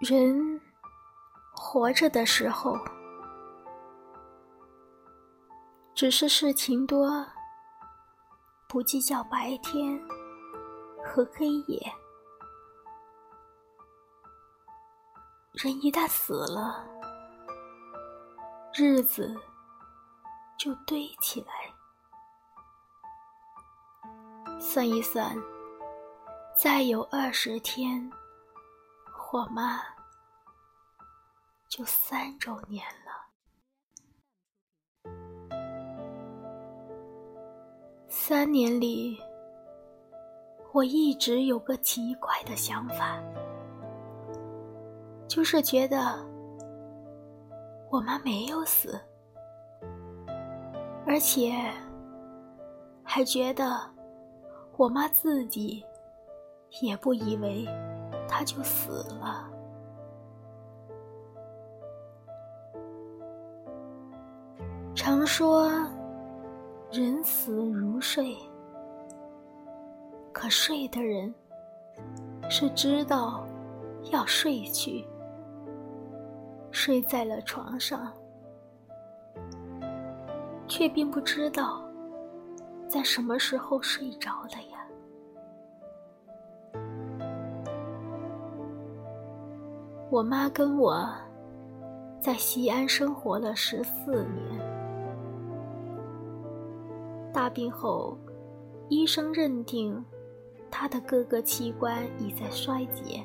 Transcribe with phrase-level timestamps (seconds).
[0.00, 0.58] 人
[1.52, 2.74] 活着的时候，
[5.94, 7.22] 只是事情多，
[8.66, 10.00] 不计较白天
[11.04, 11.78] 和黑夜。
[15.52, 16.82] 人一旦死了，
[18.74, 19.38] 日子
[20.58, 21.52] 就堆起来。
[24.58, 25.36] 算一算，
[26.58, 28.10] 再有二十天，
[29.32, 29.78] 我妈
[31.68, 33.12] 就三周年了。
[38.08, 39.22] 三年里，
[40.72, 43.22] 我一直有个奇怪的想法。
[45.28, 46.18] 就是觉得
[47.88, 49.00] 我妈没有死，
[51.06, 51.52] 而且
[53.04, 53.88] 还觉得
[54.76, 55.84] 我妈自己
[56.82, 57.64] 也不以为
[58.40, 59.46] 他就死了。
[64.94, 65.70] 常说
[66.90, 68.34] 人死如睡，
[70.32, 71.34] 可睡的人
[72.48, 73.46] 是知道
[74.10, 75.06] 要睡去。
[76.70, 78.10] 睡在了床上，
[80.66, 81.84] 却并不知道
[82.88, 84.79] 在什么时候睡着了呀。
[90.10, 91.08] 我妈跟我
[92.20, 94.60] 在西安生活了十四年，
[97.32, 98.18] 大病后，
[98.88, 100.04] 医生认定
[100.68, 103.22] 她的各个器官已在衰竭。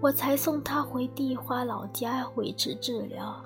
[0.00, 3.38] 我才送他回地花老家维持治疗。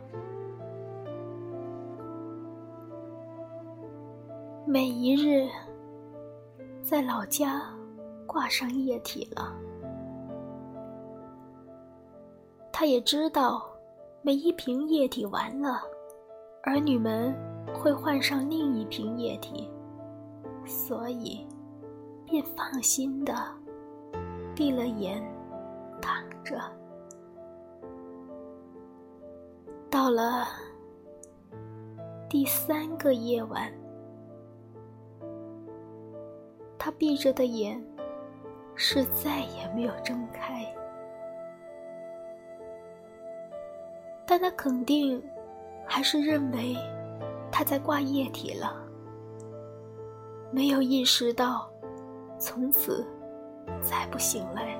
[4.64, 5.48] 每一日，
[6.80, 7.60] 在老家
[8.24, 9.52] 挂上液体了。
[12.76, 13.64] 他也知道，
[14.20, 15.80] 每一瓶液体完了，
[16.64, 17.32] 儿女们
[17.72, 19.70] 会换上另一瓶液体，
[20.66, 21.46] 所以
[22.26, 23.32] 便放心的
[24.56, 25.22] 闭了眼。
[26.02, 26.60] 躺着，
[29.88, 30.44] 到了
[32.28, 33.72] 第三个夜晚，
[36.76, 37.82] 他闭着的眼
[38.74, 40.66] 是再也没有睁开，
[44.36, 45.22] 但他肯定
[45.86, 46.74] 还是认为
[47.52, 48.74] 他在挂液体了，
[50.50, 51.70] 没有意识到
[52.36, 53.06] 从此
[53.80, 54.76] 再不醒来。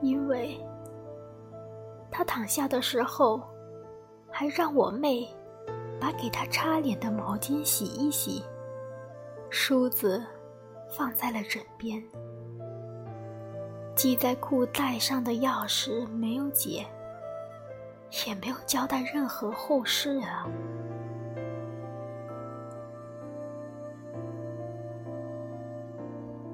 [0.00, 0.60] 因为
[2.10, 3.40] 他躺下的时候，
[4.32, 5.32] 还让我妹
[6.00, 8.42] 把给他擦脸的毛巾洗一洗，
[9.48, 10.20] 梳子
[10.96, 12.02] 放在了枕边，
[13.96, 16.86] 系在裤带上的钥匙没有解，
[18.26, 20.46] 也没有交代任何后事啊。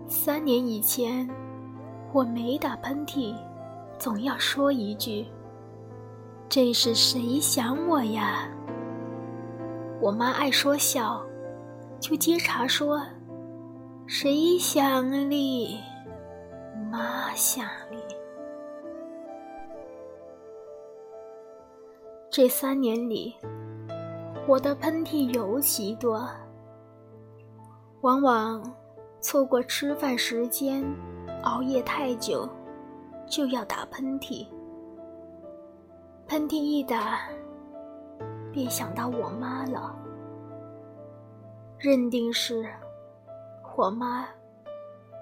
[0.09, 1.29] 三年以前。
[2.11, 3.37] 我没打喷嚏，
[3.99, 5.27] 总要说一句
[6.49, 8.49] ：“这是谁想我呀？”
[10.01, 11.23] 我妈爱说笑，
[12.01, 12.99] 就接茬说
[14.11, 15.79] ：“谁想你？
[16.91, 17.99] 妈想你。”
[22.33, 23.37] 这三年里，
[24.47, 26.27] 我的喷嚏尤其多，
[28.01, 28.63] 往往
[29.21, 30.83] 错过吃饭时间。
[31.43, 32.49] 熬夜太久，
[33.27, 34.47] 就要打喷嚏。
[36.27, 37.21] 喷嚏一打，
[38.53, 39.95] 便想到我妈了，
[41.79, 42.67] 认定是
[43.79, 44.27] 我妈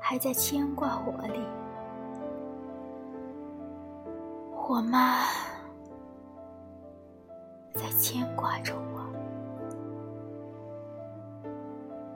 [0.01, 1.41] 还在牵挂我里。
[4.67, 5.25] 我妈
[7.75, 9.05] 在牵挂着我，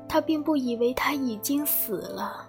[0.08, 2.48] 她并不以为她已经死了。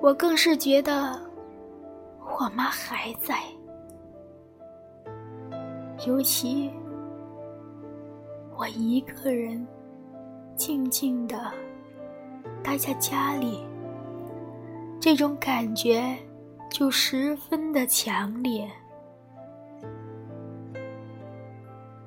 [0.00, 1.20] 我更是觉得，
[2.20, 3.40] 我妈还在。
[6.06, 6.70] 尤其
[8.56, 9.66] 我一个人
[10.60, 11.50] 静静的
[12.62, 13.64] 待在家里，
[15.00, 16.14] 这种感觉
[16.68, 18.70] 就十分的强烈。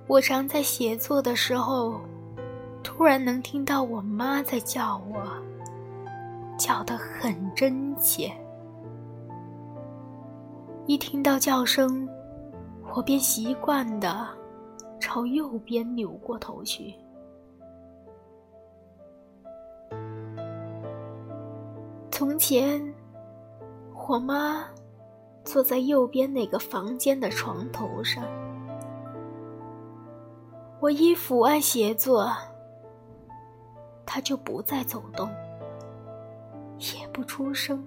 [0.06, 2.00] 我常在写作的时候，
[2.84, 5.24] 突然能听到我妈在叫我。
[6.56, 8.32] 叫得很真切，
[10.86, 12.08] 一听到叫声，
[12.96, 14.28] 我便习惯的
[15.00, 16.94] 朝右边扭过头去。
[22.46, 22.94] 前，
[24.06, 24.66] 我妈
[25.46, 28.22] 坐在右边那个房间的床头上，
[30.82, 32.30] 我一伏案写作，
[34.06, 35.30] 她就不再走动，
[36.80, 37.82] 也不出声，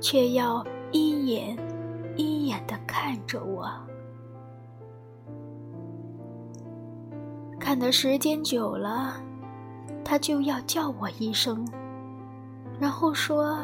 [0.00, 1.56] 却要一眼
[2.16, 3.70] 一眼的看着我。
[7.60, 9.14] 看的时间久了，
[10.04, 11.64] 他就要叫我一声，
[12.78, 13.58] 然后说：“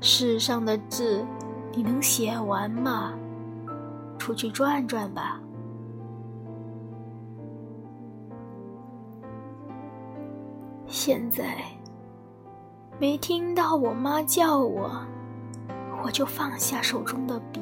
[0.00, 1.24] 世上的字，
[1.72, 3.12] 你能写完吗？
[4.18, 5.40] 出去转转吧。”
[10.86, 11.56] 现在
[12.98, 14.90] 没听到我妈叫我，
[16.04, 17.60] 我就放下手中的笔，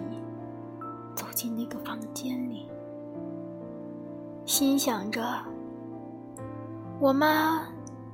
[1.15, 2.69] 走进那个房间里。
[4.45, 5.23] 心想着，
[7.01, 7.63] 我妈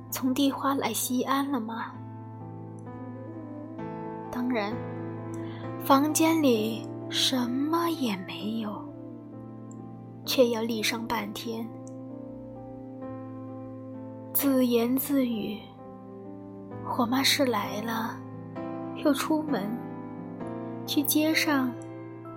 [0.09, 1.91] 从地花来西安了吗？
[4.49, 4.73] 人，
[5.83, 8.71] 房间里什么也没有，
[10.25, 11.67] 却要立上半天，
[14.33, 15.59] 自言自语
[16.97, 18.17] ：“我妈是来了，
[19.03, 19.69] 又出门
[20.85, 21.71] 去街上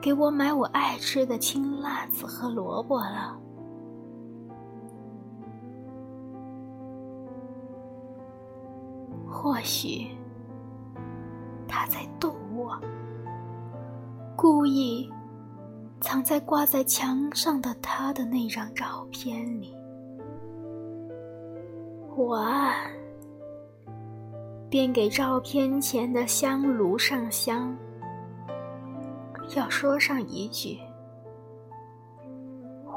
[0.01, 3.39] 给我买我爱吃的青辣子和萝卜了。”
[9.29, 10.07] 或许
[11.83, 12.79] 他在逗我，
[14.37, 15.11] 故意
[16.01, 19.77] 藏在挂在墙上的他的那张照片里。
[22.15, 22.47] 我
[24.71, 27.77] 便给照片前的香炉上香，
[29.57, 30.79] 要说上一句：“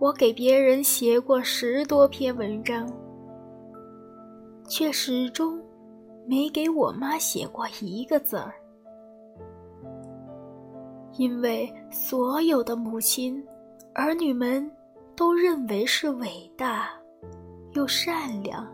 [0.00, 2.86] 我给别人写过十多篇文章，
[4.68, 5.58] 却始终
[6.26, 8.52] 没给我妈写过一个字儿。
[11.16, 13.42] 因为所有的母亲、
[13.94, 14.68] 儿女们
[15.16, 16.90] 都认为是伟大
[17.72, 18.66] 又善良，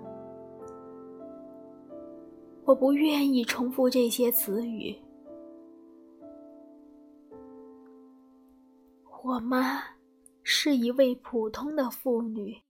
[2.64, 4.96] 我不愿意重复这些词语。
[9.22, 9.82] 我妈。
[10.42, 12.62] 是一位普通的妇女，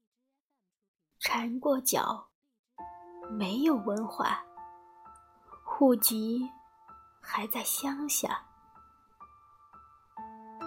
[1.18, 2.28] 缠过脚，
[3.30, 4.44] 没有文化，
[5.64, 6.42] 户籍
[7.20, 8.42] 还在乡下。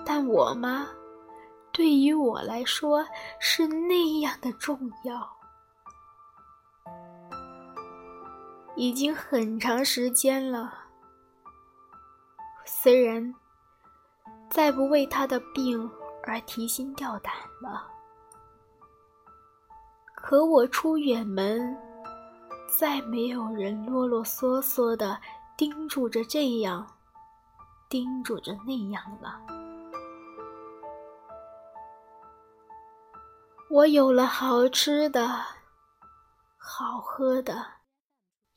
[0.05, 0.87] 但我妈
[1.71, 3.05] 对于我来说
[3.39, 5.37] 是那样的重要，
[8.75, 10.73] 已经很长时间了。
[12.65, 13.35] 虽然
[14.49, 15.89] 再不为她的病。
[16.23, 17.87] 而提心吊胆了。
[20.15, 21.77] 可我出远门，
[22.79, 25.19] 再没有人啰啰嗦嗦的
[25.57, 26.87] 叮嘱着这样，
[27.89, 29.39] 叮嘱着那样了。
[33.69, 35.27] 我有了好吃的，
[36.57, 37.65] 好喝的，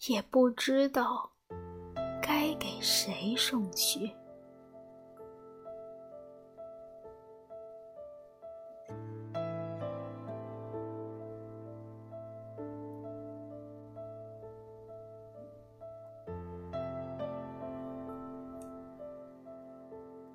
[0.08, 1.32] 也不知道
[2.22, 4.14] 该给谁送去。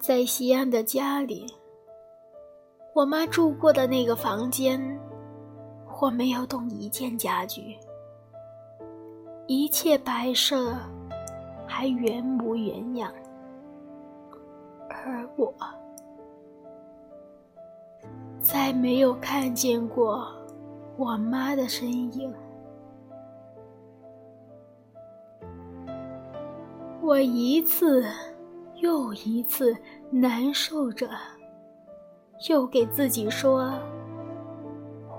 [0.02, 1.46] 在西安的家里，
[2.96, 5.00] 我妈住过的那个房间，
[6.02, 7.78] 我没有动一件家具，
[9.46, 10.76] 一切摆设
[11.68, 13.14] 还原模原样，
[14.90, 15.54] 而我
[18.40, 20.28] 再没有看见过
[20.98, 22.34] 我妈的身影。
[27.04, 28.04] 我一次。
[28.82, 29.76] 又一次
[30.10, 31.08] 难受着，
[32.50, 33.72] 又给自己说：“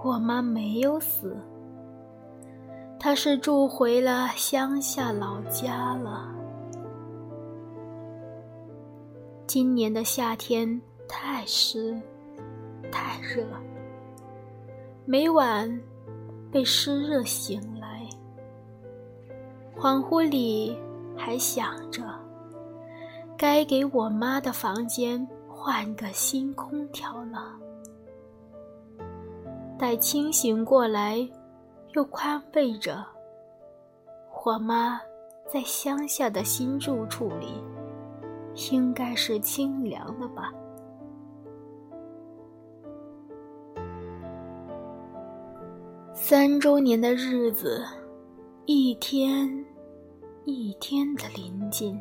[0.04, 1.36] 我妈没有死，
[2.98, 6.28] 她是住回了乡下老家了。”
[9.46, 11.96] 今年的夏天太湿，
[12.90, 13.44] 太热，
[15.04, 15.80] 每晚
[16.50, 18.08] 被湿热醒来，
[19.76, 20.76] 恍惚里
[21.16, 22.02] 还想着。
[23.42, 27.58] 该给我妈的房间换个新空调了。
[29.76, 31.28] 待清醒过来
[31.94, 33.04] 又宽慰着
[34.44, 35.00] 我妈
[35.52, 37.60] 在乡下的新住处里
[38.70, 40.52] 应该是清凉的吧。
[46.14, 47.84] 三周年的日子
[48.66, 49.48] 一天
[50.44, 52.00] 一天的临近。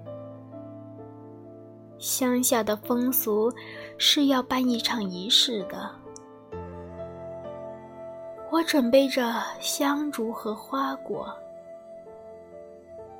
[2.01, 3.53] 乡下的风俗
[4.00, 5.88] 是要办一场仪式的，
[8.50, 11.31] 我准备着香烛和花果，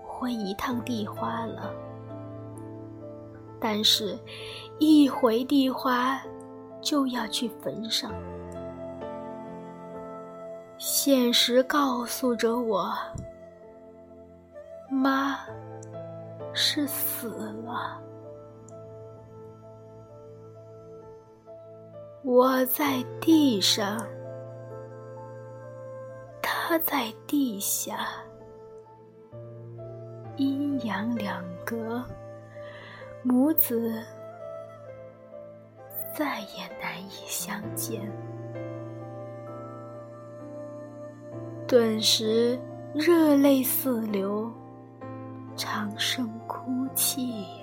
[0.03, 1.71] 回一趟地花了。
[3.59, 4.17] 但是，
[4.79, 6.19] 一回地花，
[6.81, 8.11] 就要去坟上。
[10.79, 12.91] 现实告诉着我，
[14.89, 15.38] 妈
[16.51, 17.27] 是死
[17.63, 18.01] 了。
[22.23, 23.97] 我在地上，
[26.39, 28.07] 他在地下，
[30.37, 32.03] 阴阳两隔，
[33.23, 34.03] 母子
[36.15, 38.01] 再也难以相见。
[41.67, 42.59] 顿时
[42.93, 44.51] 热泪四流，
[45.55, 47.61] 长声哭泣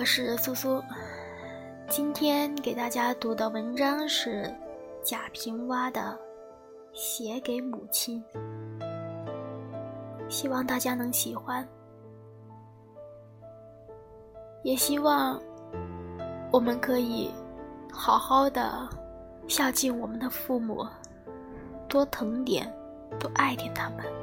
[0.00, 0.82] 我是苏苏，
[1.86, 4.50] 今天给大家读的文章是
[5.02, 6.00] 贾平凹的
[6.98, 8.24] 《写给母亲》，
[10.30, 11.68] 希望大家能喜欢。
[14.62, 15.38] 也希望
[16.50, 17.30] 我们可以
[17.92, 18.88] 好好的
[19.48, 20.82] 孝敬我们的父母，
[21.86, 22.72] 多疼点，
[23.18, 24.19] 多爱点他们。